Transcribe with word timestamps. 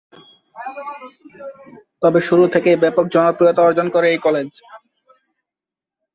তবে 2.01 2.19
শুরু 2.21 2.43
থেকেই 2.47 2.77
ব্যাপক 2.77 3.05
জনপ্রিয়তা 3.07 3.61
অর্জন 3.63 3.87
করে 3.89 4.07
এই 4.09 4.19
কলেজ। 4.21 4.49